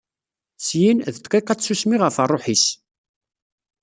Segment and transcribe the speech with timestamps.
[0.65, 2.65] Syin, d ddqiqa n tsusmi ɣef rruḥ-is.